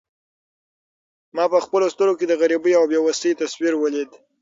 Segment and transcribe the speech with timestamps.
[1.35, 4.09] ما په خپلو سترګو کې د غریبۍ او بې وسۍ تصویر ولید.